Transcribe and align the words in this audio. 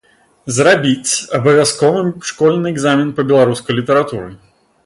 Зрабіць 0.55 1.13
абавязковым 1.39 2.09
школьны 2.31 2.67
экзамен 2.75 3.13
па 3.21 3.29
беларускай 3.33 3.73
літаратуры. 3.83 4.29